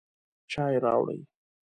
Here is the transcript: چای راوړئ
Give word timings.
چای 0.51 0.75
راوړئ 0.83 1.19